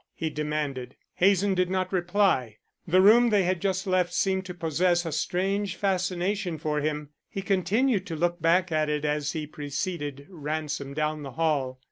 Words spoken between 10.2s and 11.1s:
Ransom